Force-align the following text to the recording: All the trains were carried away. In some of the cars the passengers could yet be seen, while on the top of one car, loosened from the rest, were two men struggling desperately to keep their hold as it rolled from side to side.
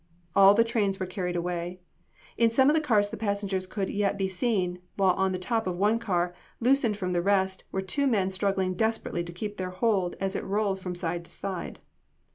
All 0.35 0.55
the 0.55 0.63
trains 0.63 0.99
were 0.99 1.05
carried 1.05 1.35
away. 1.35 1.79
In 2.35 2.49
some 2.49 2.71
of 2.71 2.75
the 2.75 2.81
cars 2.81 3.11
the 3.11 3.17
passengers 3.17 3.67
could 3.67 3.87
yet 3.87 4.17
be 4.17 4.27
seen, 4.27 4.79
while 4.95 5.13
on 5.13 5.31
the 5.31 5.37
top 5.37 5.67
of 5.67 5.77
one 5.77 5.99
car, 5.99 6.33
loosened 6.59 6.97
from 6.97 7.13
the 7.13 7.21
rest, 7.21 7.65
were 7.71 7.81
two 7.83 8.07
men 8.07 8.31
struggling 8.31 8.73
desperately 8.73 9.23
to 9.23 9.31
keep 9.31 9.57
their 9.57 9.69
hold 9.69 10.15
as 10.19 10.35
it 10.35 10.43
rolled 10.43 10.79
from 10.81 10.95
side 10.95 11.23
to 11.25 11.29
side. 11.29 11.81